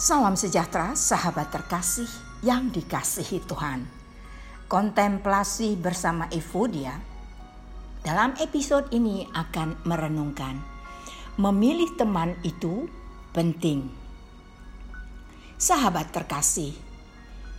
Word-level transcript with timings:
Salam 0.00 0.32
sejahtera, 0.32 0.96
sahabat 0.96 1.52
terkasih 1.52 2.08
yang 2.40 2.72
dikasihi 2.72 3.44
Tuhan. 3.44 3.84
Kontemplasi 4.64 5.76
bersama 5.76 6.24
Evodia 6.32 6.96
dalam 8.00 8.32
episode 8.40 8.88
ini 8.96 9.28
akan 9.28 9.84
merenungkan 9.84 10.56
memilih 11.36 12.00
teman 12.00 12.32
itu 12.48 12.88
penting. 13.36 13.92
Sahabat 15.60 16.16
terkasih, 16.16 16.72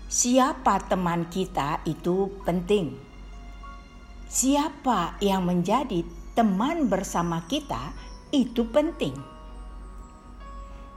siapa 0.09 0.81
teman 0.89 1.29
kita 1.29 1.85
itu 1.85 2.41
penting. 2.41 2.97
Siapa 4.25 5.21
yang 5.21 5.45
menjadi 5.45 6.01
teman 6.33 6.89
bersama 6.89 7.45
kita 7.45 7.93
itu 8.33 8.65
penting 8.65 9.40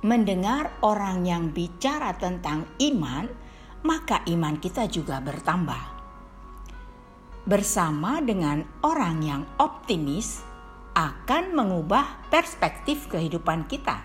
mendengar 0.05 0.69
orang 0.85 1.25
yang 1.25 1.49
bicara 1.49 2.13
tentang 2.21 2.69
iman, 2.77 3.25
maka 3.89 4.21
iman 4.29 4.61
kita 4.61 4.85
juga 4.85 5.25
bertambah. 5.25 5.97
Bersama 7.49 8.21
dengan 8.21 8.69
orang 8.85 9.25
yang 9.25 9.43
optimis 9.57 10.45
akan 10.93 11.57
mengubah 11.57 12.29
perspektif 12.29 13.09
kehidupan 13.09 13.65
kita. 13.65 14.05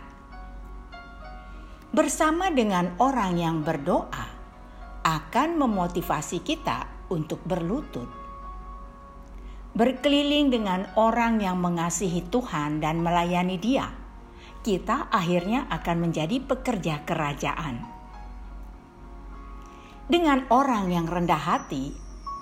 Bersama 1.91 2.47
dengan 2.47 2.95
orang 2.95 3.35
yang 3.35 3.57
berdoa 3.67 4.27
akan 5.03 5.59
memotivasi 5.59 6.39
kita 6.47 7.11
untuk 7.11 7.43
berlutut. 7.43 8.07
Berkeliling 9.75 10.47
dengan 10.47 10.87
orang 10.95 11.43
yang 11.43 11.59
mengasihi 11.59 12.23
Tuhan 12.31 12.79
dan 12.79 13.03
melayani 13.03 13.59
Dia 13.59 13.98
kita 14.59 15.07
akhirnya 15.07 15.67
akan 15.71 16.09
menjadi 16.09 16.43
pekerja 16.43 17.07
kerajaan. 17.07 17.79
Dengan 20.09 20.49
orang 20.49 20.89
yang 20.89 21.05
rendah 21.05 21.37
hati, 21.39 21.93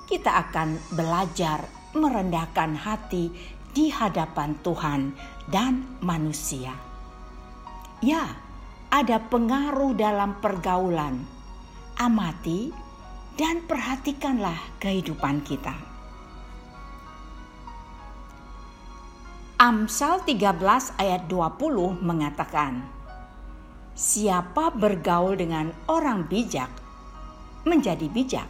kita 0.07 0.31
akan 0.47 0.79
belajar 0.95 1.67
merendahkan 1.91 2.79
hati 2.79 3.27
di 3.75 3.91
hadapan 3.91 4.55
Tuhan 4.63 5.11
dan 5.51 5.99
manusia. 5.99 6.73
Ya, 7.99 8.39
ada 8.87 9.19
pengaruh 9.19 9.93
dalam 9.99 10.39
pergaulan. 10.39 11.27
Amati 11.97 12.71
dan 13.35 13.65
perhatikanlah 13.65 14.79
kehidupan 14.79 15.43
kita. 15.43 15.96
Amsal 19.67 20.23
13 20.23 20.95
ayat 20.95 21.27
20 21.27 21.99
mengatakan, 21.99 22.87
Siapa 23.99 24.71
bergaul 24.71 25.35
dengan 25.35 25.75
orang 25.91 26.23
bijak 26.23 26.71
menjadi 27.67 28.07
bijak, 28.07 28.47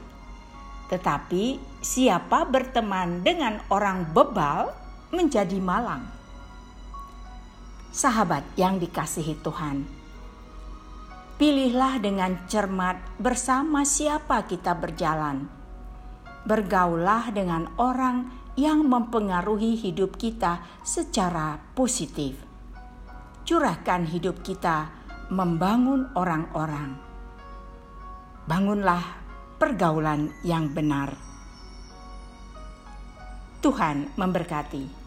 tetapi 0.93 1.57
siapa 1.81 2.45
berteman 2.45 3.25
dengan 3.25 3.65
orang 3.73 4.05
bebal 4.13 4.69
menjadi 5.09 5.57
malang. 5.57 6.05
Sahabat 7.89 8.45
yang 8.53 8.77
dikasihi 8.77 9.41
Tuhan, 9.41 9.89
pilihlah 11.41 11.97
dengan 11.97 12.45
cermat 12.45 13.01
bersama 13.17 13.81
siapa 13.89 14.45
kita 14.45 14.77
berjalan. 14.77 15.49
Bergaulah 16.45 17.33
dengan 17.33 17.73
orang 17.81 18.45
yang 18.57 18.89
mempengaruhi 18.89 19.77
hidup 19.77 20.17
kita 20.17 20.65
secara 20.81 21.61
positif. 21.77 22.41
Curahkan 23.45 24.09
hidup 24.09 24.41
kita 24.41 24.89
membangun 25.29 26.09
orang-orang. 26.17 26.97
Bangunlah 28.49 29.03
pergaulan 29.61 30.33
yang 30.41 30.73
benar. 30.73 31.13
Tuhan 33.61 34.17
memberkati. 34.17 35.06